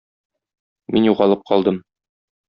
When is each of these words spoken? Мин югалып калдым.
Мин 0.95 1.05
югалып 1.09 1.43
калдым. 1.51 1.77